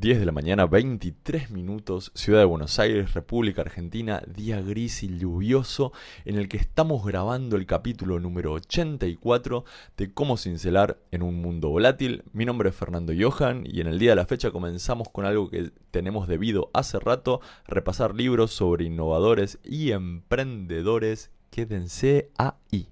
10 0.00 0.18
de 0.18 0.24
la 0.24 0.32
mañana, 0.32 0.64
23 0.64 1.50
minutos, 1.50 2.10
Ciudad 2.14 2.38
de 2.38 2.46
Buenos 2.46 2.78
Aires, 2.78 3.12
República 3.12 3.60
Argentina, 3.60 4.22
día 4.26 4.62
gris 4.62 5.02
y 5.02 5.18
lluvioso 5.18 5.92
en 6.24 6.38
el 6.38 6.48
que 6.48 6.56
estamos 6.56 7.04
grabando 7.04 7.56
el 7.56 7.66
capítulo 7.66 8.18
número 8.18 8.54
84 8.54 9.64
de 9.98 10.14
Cómo 10.14 10.38
cincelar 10.38 10.98
en 11.10 11.22
un 11.22 11.42
mundo 11.42 11.68
volátil. 11.68 12.22
Mi 12.32 12.46
nombre 12.46 12.70
es 12.70 12.74
Fernando 12.74 13.12
Johan 13.14 13.64
y 13.66 13.82
en 13.82 13.88
el 13.88 13.98
día 13.98 14.12
de 14.12 14.16
la 14.16 14.24
fecha 14.24 14.50
comenzamos 14.50 15.10
con 15.10 15.26
algo 15.26 15.50
que 15.50 15.70
tenemos 15.90 16.28
debido 16.28 16.70
hace 16.72 16.98
rato, 16.98 17.42
repasar 17.66 18.14
libros 18.14 18.52
sobre 18.52 18.86
innovadores 18.86 19.58
y 19.64 19.90
emprendedores. 19.90 21.30
Quédense 21.50 22.30
ahí. 22.38 22.88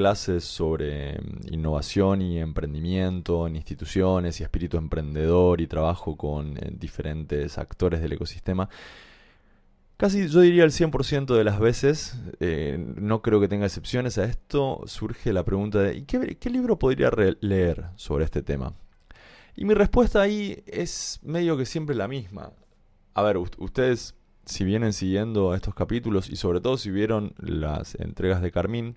Clases 0.00 0.44
sobre 0.44 1.20
mm, 1.20 1.52
innovación 1.52 2.22
y 2.22 2.38
emprendimiento 2.38 3.46
en 3.46 3.54
instituciones 3.54 4.40
y 4.40 4.44
espíritu 4.44 4.78
emprendedor 4.78 5.60
y 5.60 5.66
trabajo 5.66 6.16
con 6.16 6.56
eh, 6.56 6.70
diferentes 6.72 7.58
actores 7.58 8.00
del 8.00 8.14
ecosistema, 8.14 8.70
casi 9.98 10.26
yo 10.26 10.40
diría 10.40 10.64
el 10.64 10.70
100% 10.70 11.36
de 11.36 11.44
las 11.44 11.60
veces, 11.60 12.16
eh, 12.40 12.82
no 12.96 13.20
creo 13.20 13.40
que 13.42 13.48
tenga 13.48 13.66
excepciones 13.66 14.16
a 14.16 14.24
esto, 14.24 14.80
surge 14.86 15.34
la 15.34 15.44
pregunta 15.44 15.80
de 15.80 16.02
qué, 16.06 16.38
qué 16.40 16.48
libro 16.48 16.78
podría 16.78 17.10
leer 17.40 17.88
sobre 17.96 18.24
este 18.24 18.40
tema? 18.40 18.72
Y 19.54 19.66
mi 19.66 19.74
respuesta 19.74 20.22
ahí 20.22 20.62
es 20.66 21.20
medio 21.22 21.58
que 21.58 21.66
siempre 21.66 21.94
la 21.94 22.08
misma. 22.08 22.52
A 23.12 23.22
ver, 23.22 23.36
ustedes 23.36 24.14
si 24.46 24.64
vienen 24.64 24.94
siguiendo 24.94 25.54
estos 25.54 25.74
capítulos 25.74 26.30
y 26.30 26.36
sobre 26.36 26.62
todo 26.62 26.78
si 26.78 26.90
vieron 26.90 27.34
las 27.36 27.96
entregas 27.96 28.40
de 28.40 28.50
Carmín, 28.50 28.96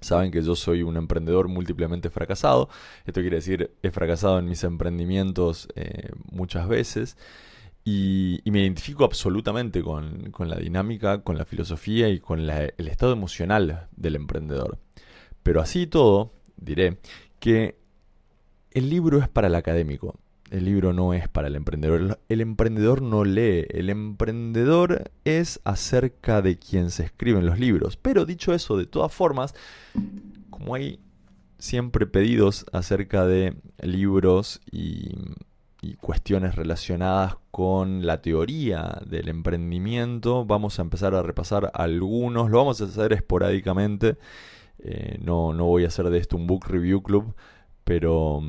saben 0.00 0.30
que 0.30 0.42
yo 0.42 0.54
soy 0.54 0.82
un 0.82 0.96
emprendedor 0.96 1.48
múltiplemente 1.48 2.10
fracasado. 2.10 2.68
Esto 3.06 3.20
quiere 3.20 3.36
decir, 3.36 3.74
he 3.82 3.90
fracasado 3.90 4.38
en 4.38 4.46
mis 4.46 4.64
emprendimientos 4.64 5.68
eh, 5.74 6.10
muchas 6.30 6.68
veces. 6.68 7.16
Y, 7.84 8.40
me 8.44 8.60
identifico 8.60 9.04
absolutamente 9.04 9.82
con, 9.82 10.32
la 10.38 10.56
dinámica, 10.56 11.22
con 11.22 11.38
la 11.38 11.44
filosofía 11.44 12.08
y 12.08 12.20
con 12.20 12.40
el 12.40 12.88
estado 12.88 13.12
emocional 13.12 13.88
del 13.96 14.16
emprendedor. 14.16 14.78
Pero 15.42 15.60
así 15.60 15.86
todo, 15.86 16.32
diré 16.56 16.98
que 17.38 17.78
el 18.70 18.90
libro 18.90 19.18
es 19.18 19.28
para 19.28 19.48
el 19.48 19.54
académico. 19.54 20.18
El 20.50 20.64
libro 20.64 20.92
no 20.92 21.14
es 21.14 21.28
para 21.28 21.46
el 21.46 21.54
emprendedor. 21.54 22.18
El 22.28 22.40
emprendedor 22.40 23.02
no 23.02 23.24
lee. 23.24 23.66
El 23.70 23.88
emprendedor 23.88 25.12
es 25.24 25.60
acerca 25.62 26.42
de 26.42 26.58
quien 26.58 26.90
se 26.90 27.04
escriben 27.04 27.46
los 27.46 27.60
libros. 27.60 27.96
Pero 27.96 28.26
dicho 28.26 28.52
eso, 28.52 28.76
de 28.76 28.86
todas 28.86 29.12
formas, 29.12 29.54
como 30.50 30.74
hay 30.74 30.98
siempre 31.58 32.06
pedidos 32.06 32.66
acerca 32.72 33.26
de 33.26 33.54
libros 33.80 34.60
y, 34.70 35.14
cuestiones 36.00 36.56
relacionadas 36.56 37.36
con 37.50 38.04
la 38.04 38.20
teoría 38.20 39.00
del 39.06 39.28
emprendimiento, 39.28 40.44
vamos 40.44 40.78
a 40.78 40.82
empezar 40.82 41.14
a 41.14 41.22
repasar 41.22 41.70
algunos. 41.72 42.50
Lo 42.50 42.58
vamos 42.58 42.80
a 42.80 42.84
hacer 42.84 43.12
esporádicamente. 43.14 44.18
Eh, 44.80 45.18
no, 45.22 45.54
no 45.54 45.64
voy 45.66 45.84
a 45.84 45.88
hacer 45.88 46.10
de 46.10 46.18
esto 46.18 46.36
un 46.36 46.46
book 46.46 46.66
review 46.66 47.02
club, 47.02 47.34
pero 47.84 48.42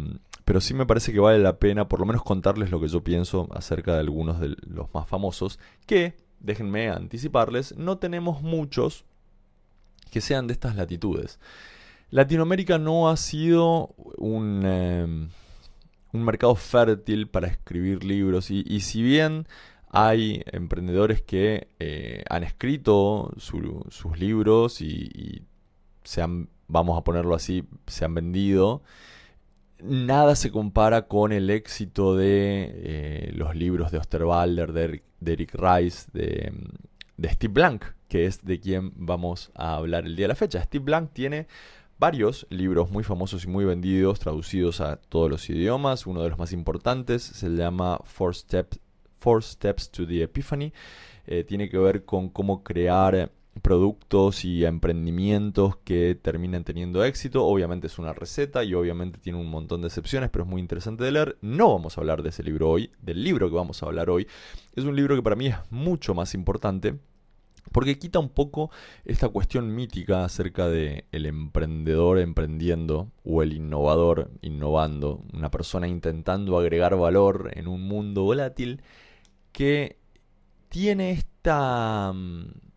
pero 0.52 0.60
sí 0.60 0.74
me 0.74 0.86
parece 0.86 1.14
que 1.14 1.22
vale 1.22 1.40
la 1.40 1.60
pena 1.60 1.88
por 1.88 2.02
lo 2.02 2.06
menos 2.06 2.24
contarles 2.24 2.72
lo 2.72 2.82
que 2.82 2.90
yo 2.90 3.06
pienso 3.06 3.48
acerca 3.54 3.94
de 3.94 4.02
algunos 4.02 4.42
de 4.42 4.58
los 4.68 4.94
más 4.94 5.08
famosos, 5.08 5.60
que, 5.86 6.18
déjenme 6.42 6.90
anticiparles, 6.90 7.78
no 7.78 8.00
tenemos 8.00 8.42
muchos 8.42 9.06
que 10.12 10.20
sean 10.20 10.48
de 10.48 10.54
estas 10.54 10.76
latitudes. 10.76 11.40
Latinoamérica 12.10 12.78
no 12.80 13.10
ha 13.10 13.16
sido 13.16 13.96
un, 14.18 14.66
em, 14.66 15.30
un 16.12 16.24
mercado 16.26 16.56
fértil 16.56 17.30
para 17.30 17.48
escribir 17.48 18.04
libros 18.04 18.52
y, 18.52 18.82
si 18.82 19.02
bien 19.02 19.48
hay 19.88 20.44
emprendedores 20.48 21.22
que 21.22 21.70
eh, 21.80 22.26
han 22.30 22.44
escrito 22.44 23.32
sus 23.38 24.20
libros 24.20 24.82
y, 24.82 25.10
y, 25.14 25.44
se 26.04 26.22
han, 26.22 26.50
vamos 26.68 26.98
a 26.98 27.06
ponerlo 27.06 27.36
así, 27.36 27.64
se 27.88 28.04
han 28.04 28.16
vendido, 28.16 28.82
nada 29.84 30.36
se 30.36 30.52
compara 30.52 31.08
con 31.08 31.32
el 31.32 31.50
éxito 31.50 32.16
de 32.16 32.72
eh, 32.74 33.32
los 33.34 33.56
libros 33.56 33.92
de 33.92 33.98
Osterwalder, 33.98 34.74
de, 34.74 35.02
Eric 35.26 35.56
Rice, 35.56 36.10
de, 36.14 36.54
Steve 37.30 37.54
Blank, 37.54 37.86
que 38.08 38.26
es 38.26 38.44
de 38.44 38.60
quien 38.60 38.94
vamos 38.96 39.52
a 39.56 39.76
hablar 39.76 40.06
el 40.06 40.16
día 40.16 40.26
de 40.26 40.30
la 40.30 40.36
fecha. 40.36 40.64
Steve 40.64 40.84
Blank 40.84 41.12
tiene 41.14 41.48
varios 42.00 42.48
libros 42.50 42.90
muy 42.92 43.04
famosos 43.04 43.44
y 43.44 43.48
muy 43.48 43.66
vendidos, 43.66 44.20
traducidos 44.20 44.82
a 44.82 44.98
todos 44.98 45.30
los 45.30 45.50
idiomas. 45.50 46.08
Uno 46.08 46.24
de 46.24 46.30
los 46.30 46.40
más 46.40 46.54
importantes 46.54 47.22
se 47.22 47.50
llama 47.50 48.00
Four 48.04 48.36
Steps, 48.36 48.80
Four 49.20 49.44
Steps 49.44 49.92
to 49.92 50.08
the 50.08 50.24
Epiphany. 50.24 50.74
Eh, 51.28 51.44
tiene 51.44 51.70
que 51.70 51.78
ver 51.78 52.04
con 52.04 52.30
cómo 52.30 52.64
crear 52.64 53.32
productos 53.62 54.46
y 54.46 54.66
emprendimientos 54.66 55.78
que 55.78 56.16
terminan 56.16 56.64
teniendo 56.64 57.04
éxito. 57.04 57.46
Obviamente 57.46 57.88
es 57.88 58.00
una 58.00 58.14
receta 58.14 58.64
y 58.64 58.74
obviamente 58.74 59.20
tiene 59.20 59.40
un 59.40 59.50
montón 59.50 59.82
de 59.82 59.88
excepciones, 59.88 60.30
pero 60.30 60.46
es 60.46 60.50
muy 60.50 60.62
interesante 60.62 61.04
de 61.04 61.12
leer. 61.12 61.38
No 61.42 61.74
vamos 61.74 61.98
a 61.98 62.02
hablar 62.02 62.24
de 62.24 62.30
ese 62.30 62.44
libro 62.44 62.70
hoy, 62.70 62.92
del 63.02 63.24
libro 63.24 63.50
que 63.50 63.56
vamos 63.56 63.84
a 63.84 63.88
hablar 63.88 64.10
hoy. 64.10 64.28
Es 64.76 64.86
un 64.86 64.96
libro 64.96 65.16
que 65.16 65.24
para 65.24 65.36
mí 65.36 65.48
es 65.48 65.58
mucho 65.70 66.14
más 66.14 66.34
importante 66.34 66.98
porque 67.72 68.00
quita 68.00 68.20
un 68.20 68.30
poco 68.30 68.72
esta 69.06 69.30
cuestión 69.30 69.74
mítica 69.74 70.26
acerca 70.26 70.68
de 70.68 71.06
el 71.12 71.26
emprendedor 71.26 72.20
emprendiendo 72.20 73.12
o 73.24 73.44
el 73.44 73.54
innovador 73.54 74.32
innovando, 74.42 75.24
una 75.34 75.52
persona 75.52 75.88
intentando 75.88 76.58
agregar 76.58 76.98
valor 76.98 77.52
en 77.54 77.68
un 77.68 77.88
mundo 77.88 78.24
volátil 78.24 78.82
que 79.52 79.98
tiene 80.70 81.12
esta 81.12 82.12
mm, 82.14 82.71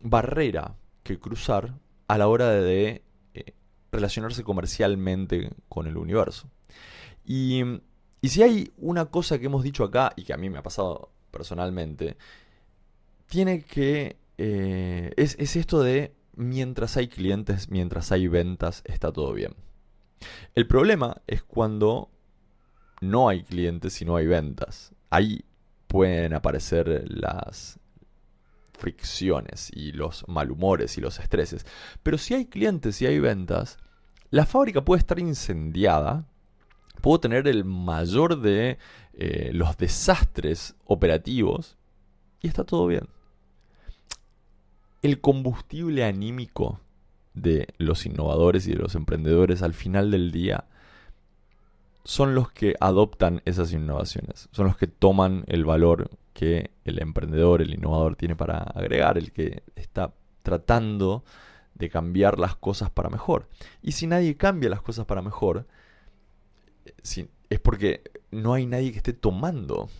barrera 0.00 0.76
que 1.02 1.18
cruzar 1.18 1.74
a 2.06 2.18
la 2.18 2.28
hora 2.28 2.50
de 2.50 3.02
eh, 3.34 3.54
relacionarse 3.92 4.44
comercialmente 4.44 5.50
con 5.68 5.86
el 5.86 5.96
universo. 5.96 6.50
Y, 7.24 7.62
si 8.22 8.42
hay 8.42 8.72
una 8.78 9.06
cosa 9.06 9.38
que 9.38 9.46
hemos 9.46 9.62
dicho 9.62 9.84
acá 9.84 10.12
y 10.16 10.24
que 10.24 10.32
a 10.32 10.36
mí 10.36 10.50
me 10.50 10.58
ha 10.58 10.62
pasado 10.62 11.12
personalmente, 11.30 12.16
tiene 13.26 13.62
que... 13.62 14.16
Eh, 14.38 15.12
es, 15.16 15.36
es 15.38 15.56
esto 15.56 15.82
de 15.82 16.14
mientras 16.34 16.96
hay 16.96 17.08
clientes, 17.08 17.70
mientras 17.70 18.12
hay 18.12 18.28
ventas, 18.28 18.82
está 18.84 19.12
todo 19.12 19.32
bien. 19.32 19.54
El 20.54 20.66
problema 20.66 21.22
es 21.26 21.42
cuando 21.42 22.10
no 23.00 23.28
hay 23.28 23.42
clientes 23.42 24.00
y 24.00 24.04
no 24.04 24.16
hay 24.16 24.26
ventas. 24.26 24.92
Ahí 25.10 25.44
pueden 25.86 26.34
aparecer 26.34 27.04
las, 27.08 27.78
fricciones 28.78 29.70
y 29.74 29.92
los 29.92 30.24
malhumores 30.28 30.96
y 30.96 31.00
los 31.00 31.18
estreses. 31.18 31.66
Pero 32.02 32.16
si 32.16 32.34
hay 32.34 32.46
clientes 32.46 33.02
y 33.02 33.06
hay 33.06 33.18
ventas, 33.18 33.78
la 34.30 34.46
fábrica 34.46 34.84
puede 34.84 35.00
estar 35.00 35.18
incendiada, 35.18 36.26
puedo 37.00 37.20
tener 37.20 37.48
el 37.48 37.64
mayor 37.64 38.40
de 38.40 38.78
eh, 39.14 39.50
los 39.52 39.76
desastres 39.76 40.74
operativos 40.84 41.76
y 42.40 42.48
está 42.48 42.64
todo 42.64 42.86
bien. 42.86 43.08
El 45.02 45.20
combustible 45.20 46.04
anímico 46.04 46.80
de 47.34 47.68
los 47.78 48.06
innovadores 48.06 48.66
y 48.66 48.72
de 48.72 48.78
los 48.78 48.94
emprendedores 48.94 49.62
al 49.62 49.74
final 49.74 50.10
del 50.10 50.32
día 50.32 50.64
son 52.04 52.34
los 52.34 52.50
que 52.50 52.74
adoptan 52.80 53.42
esas 53.44 53.72
innovaciones, 53.72 54.48
son 54.52 54.66
los 54.66 54.76
que 54.76 54.86
toman 54.86 55.44
el 55.46 55.64
valor 55.64 56.10
que 56.38 56.70
el 56.84 57.02
emprendedor, 57.02 57.62
el 57.62 57.74
innovador 57.74 58.14
tiene 58.14 58.36
para 58.36 58.58
agregar, 58.58 59.18
el 59.18 59.32
que 59.32 59.64
está 59.74 60.14
tratando 60.44 61.24
de 61.74 61.90
cambiar 61.90 62.38
las 62.38 62.54
cosas 62.54 62.90
para 62.90 63.10
mejor. 63.10 63.48
Y 63.82 63.90
si 63.90 64.06
nadie 64.06 64.36
cambia 64.36 64.70
las 64.70 64.80
cosas 64.80 65.04
para 65.04 65.20
mejor, 65.20 65.66
es 67.02 67.60
porque 67.60 68.04
no 68.30 68.54
hay 68.54 68.66
nadie 68.66 68.92
que 68.92 68.98
esté 68.98 69.12
tomando 69.14 69.90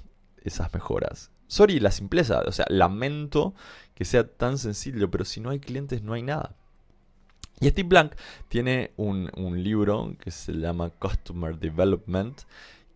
esas 0.44 0.72
mejoras. 0.72 1.32
Sorry, 1.48 1.80
la 1.80 1.90
simpleza, 1.90 2.44
o 2.46 2.52
sea, 2.52 2.66
lamento 2.68 3.52
que 3.96 4.04
sea 4.04 4.24
tan 4.24 4.58
sencillo, 4.58 5.10
pero 5.10 5.24
si 5.24 5.40
no 5.40 5.50
hay 5.50 5.58
clientes 5.58 6.04
no 6.04 6.12
hay 6.12 6.22
nada. 6.22 6.54
Y 7.58 7.68
Steve 7.68 7.88
Blank 7.88 8.12
tiene 8.46 8.92
un, 8.96 9.28
un 9.36 9.60
libro 9.64 10.14
que 10.20 10.30
se 10.30 10.52
llama 10.52 10.90
Customer 10.90 11.58
Development, 11.58 12.42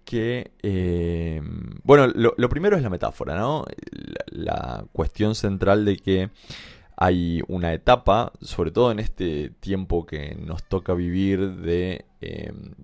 que, 0.05 0.53
eh, 0.63 1.43
bueno, 1.85 2.07
lo, 2.15 2.49
primero 2.49 2.77
es 2.77 2.83
la 2.83 2.91
metáfora, 2.91 3.37
¿no? 3.37 3.65
La, 4.27 4.85
cuestión 4.93 5.35
central 5.35 5.85
de 5.85 5.97
que 5.97 6.31
hay 6.97 7.43
una 7.49 7.73
etapa, 7.73 8.33
sobre 8.41 8.71
todo 8.71 8.93
en 8.93 8.99
este 8.99 9.51
tiempo 9.61 10.07
que 10.07 10.35
nos 10.35 10.63
toca 10.65 10.95
vivir 10.95 11.57
de 11.57 12.07
em, 12.21 12.75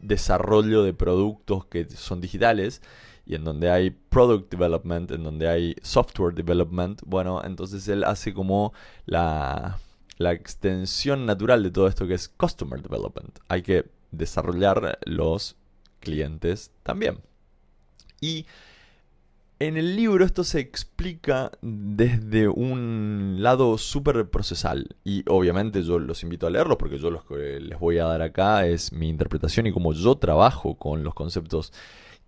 desarrollo 0.00 0.82
de 0.82 0.92
productos 0.92 1.64
que 1.66 1.88
son 1.88 2.20
digitales 2.20 2.82
y 3.24 3.34
en 3.34 3.44
donde 3.44 3.70
hay 3.70 3.90
product 3.90 4.50
development, 4.50 5.10
en 5.12 5.24
donde 5.24 5.48
hay 5.48 5.76
software 5.82 6.34
development, 6.34 7.02
bueno, 7.06 7.40
entonces 7.44 7.86
él 7.88 8.04
hace 8.04 8.34
como 8.34 8.72
la, 9.06 9.78
la 10.18 10.32
extensión 10.32 11.26
natural 11.26 11.62
de 11.62 11.70
todo 11.70 11.88
esto 11.88 12.06
que 12.06 12.14
es 12.14 12.28
customer 12.28 12.82
development. 12.82 13.38
Hay 13.48 13.62
que 13.62 13.86
desarrollar 14.10 14.98
los 15.04 15.56
clientes 16.02 16.72
también. 16.82 17.18
Y 18.20 18.46
en 19.58 19.76
el 19.76 19.96
libro 19.96 20.24
esto 20.24 20.42
se 20.42 20.58
explica 20.58 21.52
desde 21.62 22.48
un 22.48 23.36
lado 23.38 23.78
súper 23.78 24.28
procesal 24.28 24.96
y 25.04 25.22
obviamente 25.28 25.82
yo 25.82 26.00
los 26.00 26.22
invito 26.24 26.46
a 26.46 26.50
leerlo 26.50 26.76
porque 26.76 26.98
yo 26.98 27.10
lo 27.10 27.24
que 27.24 27.60
les 27.60 27.78
voy 27.78 27.98
a 27.98 28.04
dar 28.04 28.22
acá 28.22 28.66
es 28.66 28.92
mi 28.92 29.08
interpretación 29.08 29.66
y 29.68 29.72
cómo 29.72 29.92
yo 29.92 30.16
trabajo 30.16 30.74
con 30.74 31.04
los 31.04 31.14
conceptos 31.14 31.72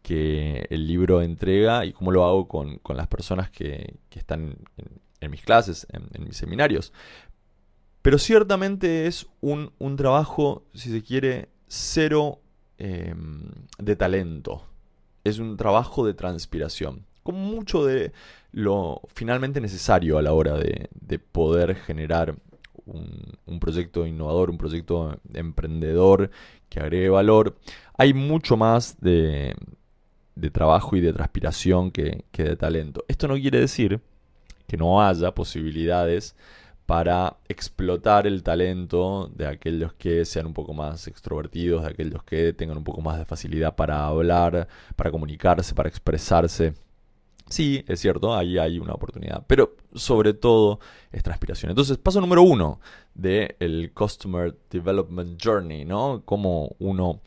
que 0.05 0.67
el 0.69 0.87
libro 0.87 1.23
entrega 1.23 1.87
y 1.87 1.93
cómo 1.95 2.13
lo 2.13 2.25
hago 2.25 2.47
con, 2.47 2.79
las 2.95 3.09
personas 3.09 3.51
que, 3.51 3.97
están 4.11 4.59
en, 5.21 5.31
mis 5.31 5.43
clases, 5.43 5.87
en, 5.91 6.23
mis 6.23 6.37
seminarios. 6.37 6.93
Pero 8.03 8.19
ciertamente 8.19 9.07
es 9.07 9.27
un, 9.41 9.73
trabajo, 9.97 10.67
si 10.75 10.91
se 10.91 11.03
quiere, 11.03 11.49
cero 11.69 12.43
em, 12.85 13.51
de 13.79 13.97
talento. 13.97 14.63
Es 15.25 15.39
un 15.39 15.57
trabajo 15.57 16.07
de 16.07 16.15
transpiración 16.15 17.07
con 17.25 17.37
mucho 17.37 17.85
de 17.85 18.13
lo 18.53 19.01
finalmente 19.15 19.61
necesario 19.61 20.19
a 20.19 20.23
la 20.23 20.33
hora 20.33 20.57
de, 20.57 20.89
poder 21.33 21.75
generar 21.75 22.37
un, 22.87 23.59
proyecto 23.59 24.07
innovador, 24.07 24.51
un 24.51 24.59
proyecto 24.59 25.19
emprendedor 25.33 26.31
que 26.69 26.81
agregue 26.81 27.09
valor. 27.09 27.57
Hay 27.97 28.13
mucho 28.13 28.57
más 28.57 29.01
de, 29.01 29.57
trabajo 30.53 30.97
y 30.97 31.01
de 31.01 31.13
transpiración 31.13 31.91
que, 31.91 32.25
que 32.31 32.45
de 32.45 32.57
talento. 32.57 33.05
Esto 33.09 33.27
no 33.27 33.35
quiere 33.35 33.59
decir 33.59 34.01
que 34.69 34.77
no 34.77 35.03
haya 35.03 35.35
posibilidades 35.35 36.37
para 36.87 37.39
explotar 37.49 38.27
el 38.27 38.43
talento 38.43 39.31
de 39.35 39.47
aquellos 39.47 39.95
que 39.95 40.25
sean 40.25 40.47
un 40.47 40.55
poco 40.55 40.75
más 40.75 41.07
extrovertidos, 41.09 41.83
de 41.83 41.89
aquellos 41.89 42.23
que 42.25 42.53
tengan 42.53 42.77
un 42.77 42.85
poco 42.85 43.01
más 43.01 43.19
de 43.19 43.25
facilidad 43.25 43.75
para 43.75 44.07
hablar, 44.07 44.69
para 44.97 45.11
comunicarse, 45.11 45.75
para 45.75 45.89
expresarse. 45.89 46.75
Sí, 47.49 47.85
es 47.87 48.01
cierto, 48.01 48.35
ahí 48.35 48.59
hay 48.59 48.79
una 48.79 48.95
oportunidad, 48.95 49.45
pero 49.47 49.77
sobre 49.95 50.33
todo 50.33 50.81
es 51.13 51.23
transpiración. 51.23 51.71
Entonces, 51.71 51.99
paso 51.99 52.21
número 52.21 52.43
uno 52.43 52.81
del 53.15 53.55
el 53.61 53.93
Customer 53.93 54.57
Development 54.71 55.41
Journey, 55.43 55.85
¿no? 55.85 56.23
Cómo 56.25 56.75
uno 56.79 57.21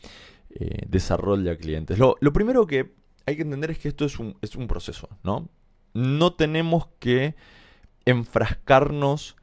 eh, 0.49 0.85
desarrolla 0.87 1.55
clientes. 1.55 1.99
Lo, 1.99 2.15
primero 2.33 2.65
que 2.65 2.93
hay 3.25 3.35
que 3.35 3.43
entender 3.43 3.71
es 3.71 3.79
que 3.79 3.89
esto 3.89 4.05
es 4.05 4.19
un, 4.19 4.35
es 4.41 4.55
un 4.55 4.67
proceso, 4.67 5.07
¿no? 5.23 5.49
No 5.93 6.33
tenemos 6.33 6.87
que 6.99 7.35
enfrascarnos 8.05 9.36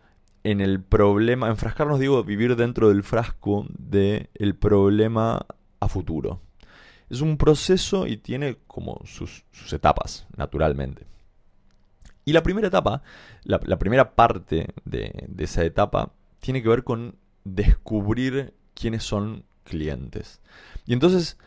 en 0.45 0.61
el 0.61 0.83
problema, 0.83 1.49
enfrascarnos, 1.49 1.99
digo, 1.99 2.23
vivir 2.23 2.55
dentro 2.55 2.91
del 2.91 3.03
frasco 3.03 3.67
del 3.71 4.55
problema 4.61 5.47
a 5.81 5.89
futuro. 5.89 6.41
Es 7.09 7.23
un 7.23 7.39
proceso 7.39 8.07
y 8.07 8.19
tiene 8.19 8.59
como 8.67 9.01
sus, 9.07 9.45
etapas, 9.73 10.27
naturalmente. 10.37 11.07
Y 12.27 12.33
la 12.33 12.43
primera 12.43 12.69
etapa, 12.69 13.03
la, 13.45 13.59
primera 13.79 14.15
parte 14.15 14.69
de, 14.85 15.29
esa 15.39 15.65
etapa, 15.65 16.13
tiene 16.41 16.63
que 16.63 16.69
ver 16.69 16.85
con 16.85 17.17
descubrir 17.45 18.53
quiénes 18.75 19.03
son 19.03 19.45
clientes. 19.65 20.43
Y 20.87 20.93
entonces 20.93 21.39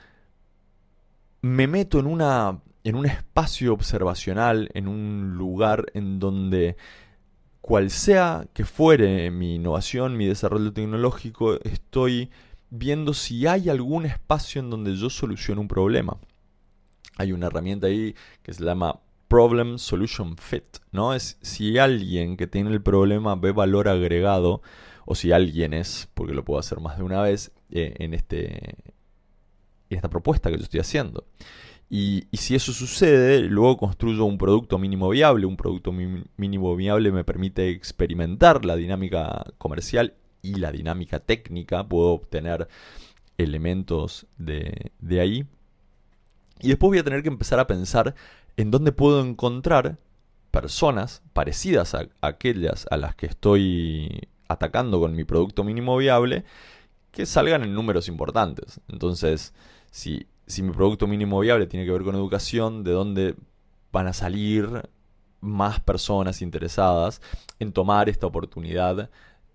me 1.41 1.67
meto 1.67 1.99
en, 1.99 2.07
una, 2.07 2.61
en 2.83 2.95
un 2.95 3.05
espacio 3.05 3.73
observacional, 3.73 4.69
en 4.73 4.88
un 4.88 5.35
lugar 5.38 5.85
en 5.94 6.19
donde 6.19 6.77
cual 7.68 7.92
sea 7.92 8.48
que 8.54 8.64
fuere 8.64 9.30
mi 9.30 9.56
innovación, 9.56 10.16
mi 10.16 10.25
desarrollo 10.25 10.72
tecnológico, 10.72 11.60
estoy 11.64 12.30
viendo 12.69 13.14
si 13.14 13.46
hay 13.46 13.68
algún 13.68 14.06
espacio 14.06 14.62
en 14.62 14.69
donde 14.69 14.96
yo 14.96 15.10
soluciono 15.10 15.60
un 15.60 15.68
problema. 15.68 16.18
Hay 17.18 17.34
una 17.34 17.48
herramienta 17.48 17.88
ahí 17.88 18.16
que 18.42 18.54
se 18.54 18.64
llama 18.64 19.02
Problem 19.28 19.80
Solution 19.80 20.38
Fit, 20.38 20.78
¿no? 20.94 21.14
Es 21.14 21.40
si 21.42 21.78
alguien 21.78 22.38
que 22.38 22.48
tiene 22.48 22.69
el 22.69 22.81
problema 22.81 23.36
ve 23.36 23.52
valor 23.52 23.90
agregado, 23.90 24.62
o 25.06 25.14
si 25.14 25.34
alguien 25.34 25.74
es, 25.74 26.08
porque 26.14 26.34
lo 26.34 26.46
puedo 26.46 26.62
hacer 26.62 26.80
más 26.80 26.98
de 26.98 27.04
una 27.04 27.22
vez, 27.22 27.52
eh, 27.69 27.96
en, 28.00 28.14
este, 28.14 28.75
en 29.90 29.98
esta 29.98 30.10
propuesta 30.10 30.50
que 30.50 30.56
yo 30.56 30.64
estoy 30.64 30.80
haciendo. 30.80 31.25
Y, 31.89 32.28
si 32.34 32.56
eso 32.56 32.74
sucede, 32.74 33.42
luego 33.44 33.78
construyo 33.78 34.25
un 34.25 34.38
producto 34.38 34.78
mínimo 34.78 35.10
viable. 35.10 35.45
Un 35.45 35.56
producto 35.56 35.92
mínimo 35.92 36.75
viable 36.75 37.12
me 37.12 37.24
permite 37.24 37.69
experimentar 37.69 38.66
la 38.66 38.75
dinámica 38.75 39.45
comercial 39.57 40.13
y 40.42 40.56
la 40.56 40.72
dinámica 40.72 41.19
técnica, 41.19 41.88
puedo 41.88 42.10
obtener 42.10 42.68
elementos 43.38 44.28
de, 44.38 44.92
ahí. 45.19 45.45
Y 46.60 46.69
después 46.69 46.89
voy 46.89 47.00
a 47.00 47.04
tener 47.04 47.24
que 47.24 47.30
empezar 47.30 47.60
a 47.60 47.68
pensar 47.68 48.16
en 48.57 48.72
dónde 48.72 48.92
puedo 48.92 49.22
encontrar 49.22 49.98
personas 50.51 51.22
parecidas 51.33 51.94
a, 51.94 52.07
aquellas 52.22 52.88
a 52.90 52.98
las 52.98 53.16
que 53.16 53.28
estoy 53.28 54.28
atacando 54.48 55.00
con 55.00 55.16
mi 55.16 55.24
producto 55.24 55.63
mínimo 55.63 55.98
viable 55.98 56.45
que 57.12 57.25
salgan 57.25 57.63
en 57.63 57.74
números 57.74 58.07
importantes. 58.07 58.81
Entonces, 58.88 59.54
si, 59.92 60.28
si 60.47 60.63
mi 60.63 60.71
producto 60.71 61.07
mínimo 61.07 61.39
viable 61.39 61.67
tiene 61.67 61.85
que 61.85 61.91
ver 61.91 62.03
con 62.03 62.15
educación, 62.15 62.83
¿de 62.83 62.91
dónde 62.91 63.35
van 63.91 64.07
a 64.07 64.13
salir 64.13 64.89
más 65.39 65.79
personas 65.79 66.41
interesadas 66.41 67.21
en 67.59 67.71
tomar 67.71 68.09
esta 68.09 68.27
oportunidad 68.27 69.09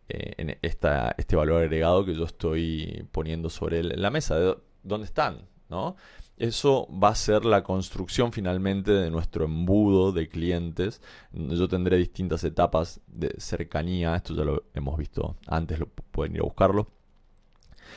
eh, 0.09 0.35
en 0.37 0.59
esta, 0.63 1.15
este 1.17 1.37
valor 1.37 1.63
agregado 1.63 2.05
que 2.05 2.15
yo 2.15 2.25
estoy 2.25 3.07
poniendo 3.13 3.51
sobre 3.51 3.83
la 3.83 4.11
mesa. 4.11 4.37
De 4.37 4.57
¿Dónde 4.83 5.07
están? 5.07 5.49
¿no? 5.69 5.97
Eso 6.37 6.89
va 6.93 7.09
a 7.09 7.15
ser 7.15 7.45
la 7.45 7.63
construcción 7.63 8.33
finalmente 8.33 8.91
de 8.91 9.11
nuestro 9.11 9.45
embudo 9.45 10.13
de 10.13 10.29
clientes. 10.29 11.01
Yo 11.33 11.69
tendré 11.69 11.97
distintas 11.97 12.43
etapas 12.45 13.01
de 13.07 13.35
cercanía. 13.39 14.17
Esto 14.17 14.35
ya 14.35 14.45
lo 14.45 14.65
hemos 14.75 14.99
visto 14.99 15.37
antes, 15.47 15.79
pueden 16.11 16.35
ir 16.35 16.41
a 16.41 16.45
buscarlo. 16.45 16.89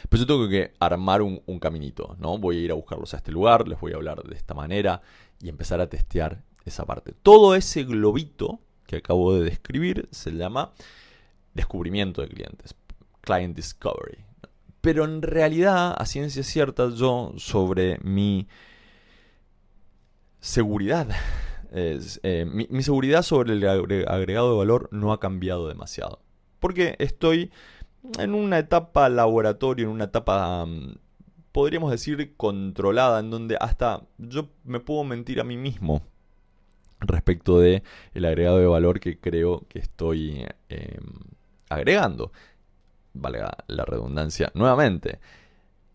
Pero 0.10 0.22
yo 0.22 0.28
tengo 0.28 0.50
que 0.50 0.74
armar 0.80 1.22
un, 1.22 1.42
un, 1.46 1.60
caminito, 1.60 2.16
¿no? 2.20 2.38
Voy 2.38 2.58
a 2.58 2.60
ir 2.62 2.72
a 2.72 2.76
buscarlos 2.76 3.14
a 3.14 3.18
este 3.18 3.32
lugar, 3.32 3.68
les 3.68 3.80
voy 3.80 3.94
a 3.94 3.96
hablar 3.96 4.24
de 4.24 4.36
esta 4.36 4.54
manera 4.54 5.02
y 5.42 5.50
empezar 5.50 5.82
a 5.82 5.88
testear 5.88 6.44
esa 6.66 6.86
parte. 6.86 7.14
Todo 7.22 7.56
ese 7.56 7.84
globito 7.84 8.60
que 8.86 8.98
acabo 8.98 9.36
de 9.36 9.44
describir 9.44 10.08
se 10.12 10.32
llama 10.32 10.74
descubrimiento 11.54 12.22
de 12.22 12.28
clientes, 12.28 12.76
client 13.22 13.56
discovery. 13.56 14.24
Pero 14.82 15.06
en 15.06 15.22
realidad, 15.22 15.96
a 15.98 16.06
ciencia 16.06 16.44
cierta, 16.44 16.90
yo 16.90 17.34
sobre 17.38 17.98
mi 18.00 18.48
seguridad, 20.40 21.08
eh, 21.72 22.46
mi, 22.46 22.84
seguridad 22.84 23.24
sobre 23.24 23.54
el 23.54 23.68
agregado 24.08 24.52
de 24.52 24.58
valor 24.58 24.90
no 24.92 25.12
ha 25.12 25.20
cambiado 25.20 25.68
demasiado. 25.68 26.22
Porque 26.60 26.96
estoy 27.00 27.52
en 28.20 28.34
una 28.34 28.60
etapa 28.60 29.10
laboratorio, 29.10 29.86
en 29.86 29.92
una 29.92 30.06
etapa, 30.06 30.66
mm, 30.66 30.96
podríamos 31.52 31.92
decir, 31.92 32.36
controlada, 32.38 33.20
en 33.20 33.30
donde 33.30 33.58
hasta 33.60 34.04
yo 34.18 34.50
me 34.64 34.80
puedo 34.80 35.04
mentir 35.04 35.40
a 35.40 35.44
mí 35.44 35.58
mismo 35.58 36.02
respecto 37.00 37.60
de 37.60 37.84
el 38.14 38.26
agregado 38.26 38.60
de 38.60 38.66
valor 38.66 39.00
que 39.00 39.20
creo 39.20 39.66
que 39.68 39.80
estoy 39.80 40.46
em, 40.70 41.04
agregando, 41.70 42.32
valga 43.14 43.58
la 43.68 43.86
redundancia 43.86 44.52
nuevamente. 44.54 45.20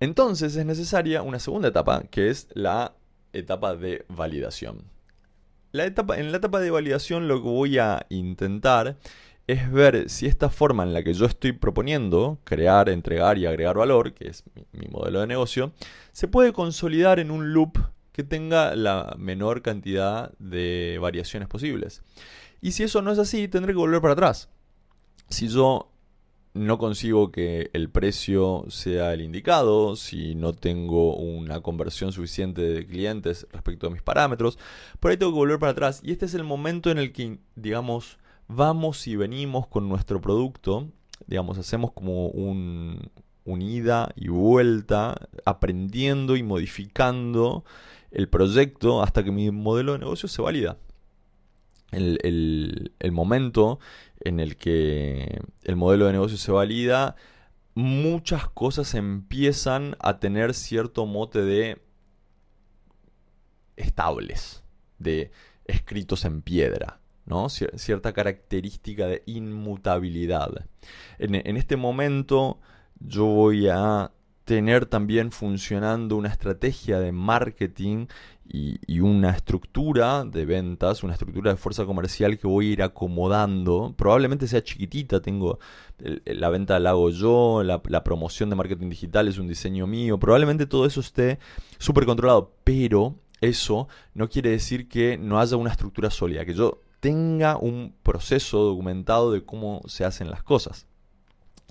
Entonces 0.00 0.56
es 0.56 0.64
necesaria 0.64 1.22
una 1.22 1.38
segunda 1.38 1.68
etapa, 1.68 2.02
que 2.10 2.30
es 2.30 2.48
la 2.54 2.94
etapa 3.32 3.76
de 3.76 4.04
validación. 4.08 4.84
La 5.72 5.84
etapa, 5.84 6.18
en 6.18 6.32
la 6.32 6.38
etapa 6.38 6.58
de 6.60 6.70
validación 6.70 7.28
lo 7.28 7.42
que 7.42 7.48
voy 7.48 7.78
a 7.78 8.06
intentar 8.08 8.96
es 9.52 9.70
ver 9.70 10.08
si 10.08 10.26
esta 10.26 10.50
forma 10.50 10.82
en 10.82 10.92
la 10.92 11.02
que 11.02 11.14
yo 11.14 11.26
estoy 11.26 11.52
proponiendo 11.52 12.38
crear, 12.44 12.88
entregar 12.88 13.38
y 13.38 13.46
agregar 13.46 13.76
valor, 13.76 14.14
que 14.14 14.28
es 14.28 14.44
mi, 14.72 14.88
modelo 14.88 15.20
de 15.20 15.26
negocio, 15.26 15.72
se 16.12 16.28
puede 16.28 16.52
consolidar 16.52 17.18
en 17.18 17.30
un 17.30 17.52
loop 17.52 17.78
que 18.12 18.24
tenga 18.24 18.74
la 18.74 19.14
menor 19.18 19.62
cantidad 19.62 20.32
de 20.38 20.98
variaciones 21.00 21.48
posibles. 21.48 22.02
Y 22.60 22.72
si 22.72 22.82
eso 22.82 23.02
no 23.02 23.12
es 23.12 23.18
así, 23.18 23.48
tendré 23.48 23.72
que 23.72 23.78
volver 23.78 24.00
para 24.00 24.12
atrás 24.12 24.48
si 25.30 25.48
yo 25.48 25.90
no 26.52 26.78
consigo 26.78 27.30
que 27.30 27.70
el 27.72 27.88
precio 27.90 28.64
sea 28.68 29.14
el 29.14 29.20
indicado, 29.20 29.94
si 29.94 30.34
no 30.34 30.52
tengo 30.52 31.14
una 31.14 31.60
conversión 31.60 32.12
suficiente 32.12 32.60
de 32.62 32.86
clientes 32.86 33.46
respecto 33.52 33.86
a 33.86 33.90
mis 33.90 34.02
parámetros, 34.02 34.58
por 34.98 35.12
ahí 35.12 35.16
tengo 35.16 35.32
que 35.32 35.38
volver 35.38 35.60
para 35.60 35.72
atrás. 35.72 36.00
Y 36.02 36.10
este 36.10 36.26
es 36.26 36.34
el 36.34 36.42
momento 36.42 36.90
en 36.90 36.98
el 36.98 37.12
que, 37.12 37.38
digamos, 37.54 38.18
vamos 38.50 39.06
y 39.06 39.16
venimos 39.16 39.66
con 39.66 39.88
nuestro 39.88 40.20
producto, 40.20 40.88
digamos, 41.26 41.58
hacemos 41.58 41.92
como 41.92 42.26
un, 42.28 43.10
ida 43.46 44.12
y 44.14 44.28
vuelta, 44.28 45.16
aprendiendo 45.44 46.36
y 46.36 46.42
modificando 46.42 47.64
el 48.10 48.28
proyecto 48.28 49.02
hasta 49.02 49.24
que 49.24 49.32
mi 49.32 49.50
modelo 49.50 49.92
de 49.92 50.00
negocio 50.00 50.28
se 50.28 50.40
valida. 50.42 50.76
El, 51.90 52.92
el, 53.00 53.12
momento 53.12 53.80
en 54.20 54.38
el 54.38 54.56
que 54.56 55.40
el 55.64 55.74
modelo 55.74 56.06
de 56.06 56.12
negocio 56.12 56.36
se 56.36 56.52
valida, 56.52 57.16
muchas 57.74 58.48
cosas 58.48 58.94
empiezan 58.94 59.96
a 59.98 60.20
tener 60.20 60.54
cierto 60.54 61.06
mote 61.06 61.42
de 61.42 61.82
estables, 63.74 64.62
de 64.98 65.32
escritos 65.64 66.24
en 66.24 66.42
piedra. 66.42 67.00
¿No? 67.26 67.48
cierta 67.48 68.12
característica 68.12 69.06
de 69.06 69.22
inmutabilidad. 69.26 70.66
En, 71.18 71.56
este 71.56 71.76
momento 71.76 72.58
yo 72.98 73.26
voy 73.26 73.68
a 73.68 74.12
tener 74.44 74.86
también 74.86 75.30
funcionando 75.30 76.16
una 76.16 76.28
estrategia 76.28 76.98
de 76.98 77.12
marketing 77.12 78.06
y, 78.52 78.98
una 78.98 79.30
estructura 79.30 80.24
de 80.24 80.44
ventas, 80.44 81.04
una 81.04 81.12
estructura 81.12 81.52
de 81.52 81.56
fuerza 81.56 81.84
comercial 81.84 82.36
que 82.36 82.48
voy 82.48 82.70
a 82.70 82.72
ir 82.72 82.82
acomodando. 82.82 83.94
Probablemente 83.96 84.48
sea 84.48 84.64
chiquitita, 84.64 85.22
tengo 85.22 85.60
la 86.24 86.50
venta 86.50 86.80
la 86.80 86.90
hago 86.90 87.10
yo, 87.10 87.62
la, 87.62 87.80
la, 87.86 88.02
promoción 88.02 88.50
de 88.50 88.56
marketing 88.56 88.88
digital 88.88 89.28
es 89.28 89.38
un 89.38 89.46
diseño 89.46 89.86
mío, 89.86 90.18
probablemente 90.18 90.66
todo 90.66 90.84
eso 90.84 91.00
esté 91.00 91.38
súper 91.78 92.06
controlado, 92.06 92.52
pero 92.64 93.14
eso 93.40 93.88
no 94.14 94.28
quiere 94.28 94.50
decir 94.50 94.88
que 94.88 95.16
no 95.16 95.38
haya 95.40 95.56
una 95.56 95.70
estructura 95.70 96.10
sólida, 96.10 96.44
que 96.44 96.54
yo 96.54 96.80
tenga 97.00 97.56
un 97.56 97.94
proceso 98.02 98.62
documentado 98.62 99.32
de 99.32 99.44
cómo 99.44 99.82
se 99.86 100.04
hacen 100.04 100.30
las 100.30 100.42
cosas. 100.42 100.86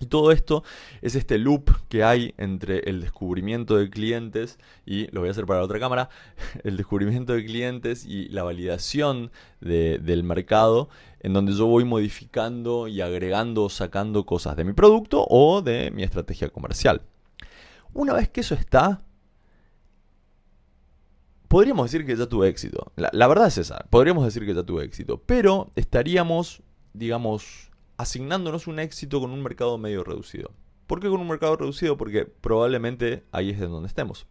Y 0.02 0.06
todo 0.06 0.32
esto 0.32 0.64
es 1.02 1.16
este 1.16 1.38
loop 1.38 1.72
que 1.90 2.04
hay 2.04 2.34
entre 2.38 2.90
el 2.90 3.02
descubrimiento 3.02 3.76
de 3.76 3.90
clientes 3.90 4.58
y, 4.86 5.08
lo 5.12 5.22
voy 5.22 5.28
a 5.28 5.32
hacer 5.32 5.46
para 5.46 5.60
la 5.60 5.66
otra 5.66 5.80
cámara, 5.80 6.10
el 6.64 6.78
descubrimiento 6.78 7.34
de 7.34 7.46
clientes 7.46 8.06
y 8.06 8.30
la 8.30 8.44
validación 8.44 9.32
del 9.60 10.24
mercado, 10.24 10.90
en 11.20 11.34
donde 11.34 11.54
yo 11.54 11.66
voy 11.66 11.84
modificando 11.84 12.88
y 12.88 13.02
agregando 13.02 13.66
o 13.66 13.70
sacando 13.70 14.26
cosas 14.26 14.56
de 14.56 14.64
mi 14.64 14.74
producto 14.74 15.26
o 15.30 15.62
de 15.62 15.92
mi 15.92 16.04
estrategia 16.04 16.50
comercial. 16.50 17.02
Una 17.94 18.14
vez 18.14 18.30
que 18.30 18.42
eso 18.42 18.56
está, 18.56 19.02
podríamos 21.50 21.92
decir 21.92 22.06
que 22.06 22.16
ya 22.16 22.28
tuve 22.28 22.48
éxito. 22.48 22.94
La, 22.96 23.28
verdad 23.28 23.48
es 23.48 23.58
esa, 23.58 23.86
podríamos 23.90 24.24
decir 24.24 24.46
que 24.46 24.54
ya 24.54 24.64
tuve 24.64 24.86
éxito, 24.86 25.22
pero 25.26 25.72
estaríamos, 25.76 26.64
digamos, 26.94 27.72
asignándonos 27.98 28.68
un 28.68 28.80
éxito 28.80 29.20
con 29.20 29.32
un 29.32 29.44
mercado 29.44 29.78
medio 29.78 30.06
reducido. 30.06 30.52
¿Por 30.88 31.02
qué 31.02 31.10
con 31.10 31.20
un 31.20 31.28
mercado 31.28 31.58
reducido? 31.58 31.98
Porque 31.98 32.26
probablemente 32.26 33.26
ahí 33.32 33.50
es 33.50 33.60
de 33.60 33.68
donde 33.68 33.88
estemos. 33.88 34.28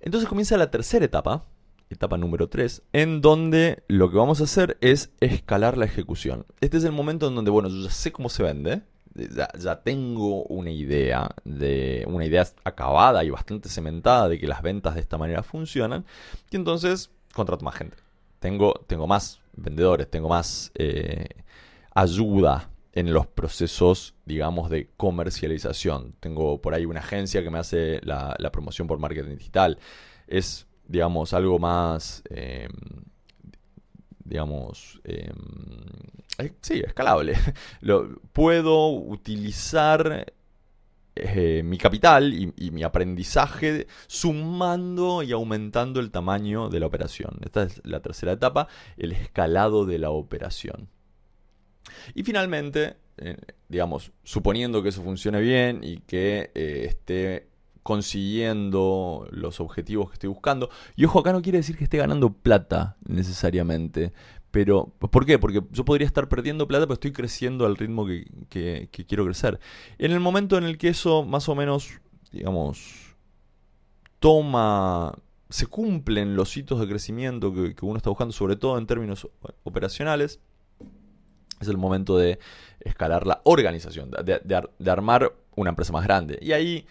Entonces 0.00 0.28
comienza 0.28 0.56
la 0.56 0.70
tercera 0.70 1.04
etapa, 1.04 1.44
etapa 1.90 2.16
número 2.16 2.48
3, 2.48 2.82
en 2.92 3.20
donde 3.20 3.82
lo 3.88 4.10
que 4.10 4.16
vamos 4.16 4.40
a 4.40 4.44
hacer 4.44 4.78
es 4.80 5.10
escalar 5.20 5.76
la 5.76 5.84
ejecución. 5.84 6.46
Este 6.60 6.76
es 6.76 6.84
el 6.84 6.92
momento 6.92 7.28
en 7.28 7.34
donde, 7.34 7.50
bueno, 7.50 7.68
yo 7.68 7.82
ya 7.82 7.90
sé 7.90 8.12
cómo 8.12 8.28
se 8.28 8.44
vende, 8.44 8.82
ya, 9.58 9.82
tengo 9.82 10.44
una 10.44 10.70
idea 10.70 11.30
de 11.44 12.04
una 12.06 12.24
idea 12.24 12.46
acabada 12.64 13.24
y 13.24 13.30
bastante 13.30 13.68
cementada 13.68 14.28
de 14.28 14.38
que 14.38 14.46
las 14.46 14.62
ventas 14.62 14.94
de 14.94 15.00
esta 15.00 15.18
manera 15.18 15.42
funcionan 15.42 16.04
y 16.50 16.56
entonces 16.56 17.10
contrato 17.32 17.64
más 17.64 17.76
gente 17.76 17.96
tengo 18.40 18.74
tengo 18.86 19.06
más 19.06 19.40
vendedores 19.54 20.10
tengo 20.10 20.28
más 20.28 20.70
eh, 20.74 21.28
ayuda 21.94 22.68
en 22.96 23.12
los 23.12 23.26
procesos, 23.26 24.14
digamos, 24.24 24.70
de 24.70 24.88
comercialización. 24.96 26.14
Tengo 26.18 26.62
por 26.62 26.72
ahí 26.72 26.86
una 26.86 27.00
agencia 27.00 27.42
que 27.42 27.50
me 27.50 27.58
hace 27.58 28.00
la, 28.02 28.34
promoción 28.50 28.88
por 28.88 28.98
marketing 28.98 29.36
digital. 29.36 29.78
Es, 30.26 30.66
digamos, 30.88 31.34
algo 31.34 31.58
más, 31.58 32.22
em, 32.30 32.70
digamos, 34.26 35.00
em, 35.04 36.50
sí, 36.60 36.82
escalable. 36.84 37.34
Puedo 38.32 38.90
utilizar 38.90 40.26
eh, 41.18 41.62
mi 41.64 41.78
capital 41.78 42.34
y, 42.34 42.70
mi 42.70 42.82
aprendizaje 42.82 43.86
sumando 44.06 45.22
y 45.22 45.32
aumentando 45.32 45.98
el 45.98 46.10
tamaño 46.10 46.68
de 46.68 46.78
la 46.78 46.86
operación. 46.86 47.38
Esta 47.42 47.62
es 47.62 47.80
la 47.84 48.00
tercera 48.00 48.32
etapa, 48.32 48.68
el 48.98 49.12
escalado 49.12 49.86
de 49.86 49.98
la 49.98 50.10
operación. 50.10 50.90
Y 52.14 52.22
finalmente, 52.22 52.96
eh, 53.16 53.38
digamos, 53.66 54.12
suponiendo 54.24 54.82
que 54.82 54.90
eso 54.90 55.02
funcione 55.02 55.40
bien 55.40 55.80
y 55.82 56.00
que 56.00 56.50
eh, 56.54 56.84
esté 56.86 57.48
consiguiendo 57.86 59.28
los 59.30 59.60
objetivos 59.60 60.08
que 60.08 60.14
estoy 60.14 60.28
buscando. 60.28 60.70
Y 60.96 61.04
ojo, 61.04 61.20
acá 61.20 61.32
no 61.32 61.40
quiere 61.40 61.58
decir 61.58 61.76
que 61.76 61.84
esté 61.84 61.98
ganando 61.98 62.32
plata 62.32 62.96
necesariamente. 63.06 64.12
Pero, 64.50 64.86
¿por 64.98 65.24
qué? 65.24 65.38
Porque 65.38 65.62
yo 65.70 65.84
podría 65.84 66.04
estar 66.04 66.28
perdiendo 66.28 66.66
plata, 66.66 66.84
pero 66.86 66.94
estoy 66.94 67.12
creciendo 67.12 67.64
al 67.64 67.76
ritmo 67.76 68.04
que, 68.04 68.88
quiero 69.06 69.24
crecer. 69.24 69.60
En 69.98 70.10
el 70.10 70.18
momento 70.18 70.58
en 70.58 70.64
el 70.64 70.78
que 70.78 70.88
eso 70.88 71.24
más 71.24 71.48
o 71.48 71.54
menos, 71.54 72.00
digamos, 72.32 73.14
toma, 74.18 75.14
se 75.48 75.68
cumplen 75.68 76.34
los 76.34 76.56
hitos 76.56 76.80
de 76.80 76.88
crecimiento 76.88 77.54
que, 77.54 77.76
uno 77.82 77.98
está 77.98 78.10
buscando, 78.10 78.32
sobre 78.32 78.56
todo 78.56 78.78
en 78.78 78.86
términos 78.88 79.28
operacionales, 79.62 80.40
es 81.60 81.68
el 81.68 81.76
momento 81.76 82.18
de 82.18 82.40
escalar 82.80 83.28
la 83.28 83.42
organización, 83.44 84.10
de, 84.10 84.90
armar 84.90 85.36
una 85.54 85.70
empresa 85.70 85.92
más 85.92 86.02
grande. 86.02 86.36
Y 86.42 86.50
ahí, 86.50 86.84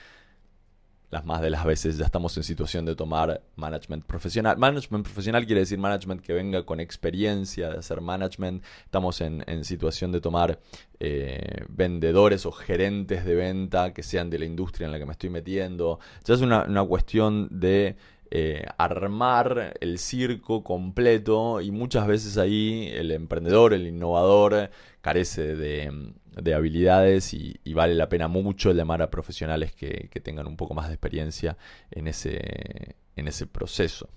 las 1.15 1.25
más 1.25 1.41
de 1.41 1.50
las 1.50 1.63
veces, 1.63 1.98
ya 1.98 2.03
estamos 2.03 2.36
en 2.36 2.43
situación 2.43 2.84
de 2.84 2.93
tomar 2.93 3.41
management 3.55 4.03
profesional. 4.03 4.57
Management 4.57 5.05
profesional 5.05 5.45
quiere 5.45 5.62
decir 5.62 5.79
management 5.79 6.22
que 6.22 6.34
venga 6.34 6.65
con 6.65 6.81
experiencia 6.81 7.69
de 7.69 7.77
hacer 7.77 8.01
management. 8.01 8.62
Estamos 8.84 9.22
en, 9.22 9.63
situación 9.63 10.12
de 10.12 10.19
tomar 10.19 10.60
eh, 11.00 11.63
vendedores 11.69 12.45
o 12.45 12.51
gerentes 12.51 13.24
de 13.24 13.34
venta 13.34 13.93
que 13.93 14.03
sean 14.03 14.29
de 14.29 14.39
la 14.39 14.45
industria 14.45 14.88
en 14.88 14.91
la 14.91 15.00
que 15.00 15.05
me 15.05 15.13
estoy 15.13 15.29
metiendo. 15.29 16.00
Ya 16.25 16.34
es 16.34 16.41
una, 16.41 16.65
una 16.65 16.84
cuestión 16.84 17.48
de 17.50 17.95
eh, 18.29 18.65
armar 18.77 19.77
el 19.79 19.98
circo 19.98 20.65
completo 20.65 21.62
y 21.62 21.72
muchas 21.72 22.07
veces 22.07 22.38
ahí 22.38 22.89
el 22.93 23.12
emprendedor, 23.12 23.74
el 23.74 23.88
innovador 23.88 24.69
carece 25.00 25.55
de, 25.55 26.12
habilidades 26.54 27.34
y, 27.34 27.60
vale 27.74 27.96
la 27.96 28.10
pena 28.10 28.27
mucho 28.27 28.72
llamar 28.74 29.01
a 29.01 29.10
profesionales 29.10 29.74
que, 29.74 30.10
tengan 30.24 30.48
un 30.48 30.58
poco 30.58 30.74
más 30.74 30.88
de 30.88 30.94
experiencia 30.96 31.58
en 31.92 32.08
ese, 32.08 32.96
en 33.15 33.27
ese 33.27 33.48
proceso. 33.48 34.10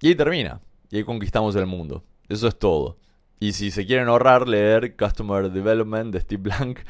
Y 0.00 0.08
ahí 0.08 0.14
termina, 0.14 0.60
y 0.90 0.98
ahí 0.98 1.04
conquistamos 1.04 1.56
el 1.56 1.66
mundo. 1.66 2.02
Eso 2.28 2.48
es 2.48 2.58
todo. 2.58 2.98
Y 3.40 3.52
si 3.52 3.70
se 3.70 3.86
quieren 3.86 4.08
ahorrar, 4.08 4.48
leer 4.48 4.96
Customer 4.96 5.50
Development 5.50 6.12
de 6.12 6.20
Steve 6.20 6.42
Blank, 6.42 6.80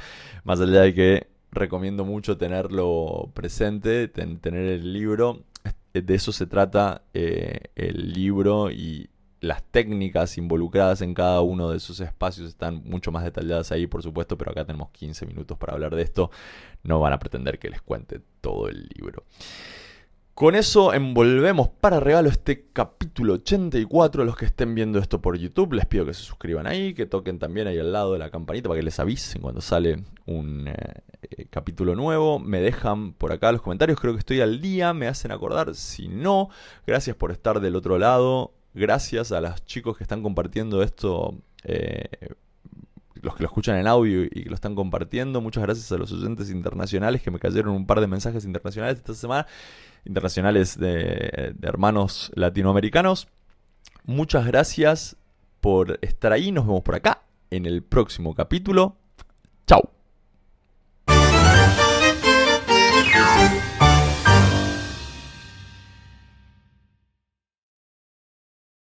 más 0.45 0.61
allá 0.61 0.81
de 0.83 0.95
que 0.95 1.27
recomiendo 1.51 2.05
mucho 2.05 2.37
tenerlo 2.37 3.31
presente, 3.35 4.09
tener 4.09 4.55
el 4.55 4.93
libro, 4.93 5.45
de 5.93 6.15
eso 6.15 6.33
se 6.33 6.47
trata 6.47 7.03
eh, 7.15 7.71
el 7.75 8.13
libro 8.13 8.71
y 8.71 9.11
las 9.41 9.63
técnicas 9.63 10.37
involucradas 10.39 11.03
en 11.03 11.15
cada 11.15 11.41
uno 11.41 11.71
de 11.71 11.77
esos 11.77 12.01
espacios 12.01 12.49
están 12.49 12.83
mucho 12.85 13.13
más 13.13 13.25
detalladas 13.25 13.71
ahí, 13.73 13.87
por 13.87 14.03
supuesto, 14.03 14.37
pero 14.37 14.51
acá 14.51 14.65
tenemos 14.65 14.91
15 14.91 15.27
minutos 15.27 15.57
para 15.59 15.75
hablar 15.75 15.95
de 15.95 16.03
esto. 16.03 16.31
No 16.83 17.01
van 17.01 17.13
a 17.13 17.19
pretender 17.19 17.59
que 17.59 17.71
les 17.71 17.83
cuente 17.83 18.21
todo 18.41 18.69
el 18.69 18.89
libro. 18.95 19.25
Con 20.39 20.55
eso 20.55 20.95
envolvemos 20.95 21.69
para 21.69 21.99
regalo 21.99 22.29
este 22.29 22.67
capítulo 22.73 23.35
84. 23.35 24.25
Los 24.25 24.37
que 24.37 24.45
estén 24.45 24.73
viendo 24.73 25.01
esto 25.01 25.21
por 25.21 25.37
YouTube, 25.37 25.73
les 25.73 25.87
pido 25.87 26.07
que 26.07 26.15
se 26.15 26.23
suscriban 26.23 26.69
ahí, 26.69 26.95
que 26.95 27.07
toquen 27.07 27.41
también 27.41 27.67
ahí 27.67 27.77
al 27.77 27.91
lado 27.91 28.13
de 28.13 28.21
la 28.21 28.31
campanita 28.31 28.69
para 28.69 28.79
que 28.79 28.85
les 28.85 29.01
avisen 29.01 29.43
cuando 29.43 29.61
sale 29.61 30.05
un 30.27 30.69
eh, 30.69 30.75
eh, 31.23 31.47
capítulo 31.51 31.97
nuevo. 31.97 32.39
Me 32.39 32.61
dejan 32.61 33.15
por 33.15 33.33
acá 33.33 33.51
los 33.51 33.63
comentarios, 33.63 33.99
creo 33.99 34.13
que 34.13 34.21
estoy 34.21 34.41
al 34.41 34.61
día, 34.61 34.95
me 34.95 35.09
hacen 35.09 35.33
acordar. 35.33 35.75
Si 35.75 36.07
no, 36.07 36.51
gracias 36.87 37.17
por 37.17 37.33
estar 37.33 37.59
del 37.59 37.75
otro 37.75 37.99
lado. 37.99 38.53
Gracias 38.75 39.33
a 39.33 39.41
los 39.41 39.65
chicos 39.65 39.97
que 39.97 40.05
están 40.05 40.23
compartiendo 40.23 40.83
esto. 40.83 41.37
Eh, 41.65 42.09
los 43.21 43.35
que 43.35 43.43
lo 43.43 43.49
escuchan 43.49 43.77
en 43.79 43.87
audio 43.89 44.25
y 44.25 44.29
que 44.45 44.49
lo 44.49 44.55
están 44.55 44.75
compartiendo. 44.75 45.41
Muchas 45.41 45.63
gracias 45.63 45.91
a 45.93 45.97
los 45.97 46.13
oyentes 46.13 46.51
internacionales 46.51 47.23
que 47.23 47.31
me 47.31 47.39
cayeron 47.39 47.75
un 47.75 47.87
par 47.87 48.01
de 48.01 48.07
mensajes 48.07 48.45
internacionales 48.45 48.99
esta 48.99 49.15
semana 49.15 49.47
internacionales 50.05 50.79
de, 50.79 51.55
hermanos 51.63 52.33
latinoamericanos. 52.35 53.29
Muchas 54.05 54.47
gracias 54.47 55.17
por 55.61 55.99
estar 56.03 56.33
ahí. 56.33 56.53
Nos 56.53 56.67
vemos 56.67 56.83
por 56.83 56.95
acá 56.95 57.23
en 57.51 57.67
el 57.67 57.83
próximo 57.83 58.35
capítulo. 58.35 58.97